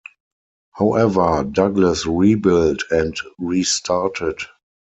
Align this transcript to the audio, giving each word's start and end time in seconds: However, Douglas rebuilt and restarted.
However, 0.71 1.43
Douglas 1.43 2.07
rebuilt 2.07 2.85
and 2.89 3.15
restarted. 3.37 4.39